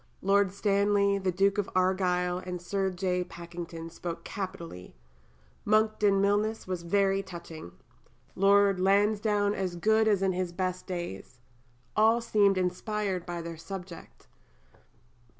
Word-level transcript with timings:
Lord 0.23 0.51
Stanley, 0.51 1.19
the 1.19 1.31
Duke 1.31 1.59
of 1.59 1.69
Argyll, 1.75 2.39
and 2.39 2.59
Sir 2.59 2.89
J. 2.89 3.23
Pakington 3.23 3.91
spoke 3.91 4.23
capitally. 4.23 4.95
Monckton 5.63 6.19
Milnes 6.19 6.65
was 6.65 6.81
very 6.81 7.21
touching. 7.21 7.73
Lord 8.35 8.79
Lansdowne 8.79 9.53
as 9.53 9.75
good 9.75 10.07
as 10.07 10.23
in 10.23 10.31
his 10.31 10.53
best 10.53 10.87
days. 10.87 11.39
All 11.95 12.19
seemed 12.19 12.57
inspired 12.57 13.27
by 13.27 13.43
their 13.43 13.57
subject. 13.57 14.25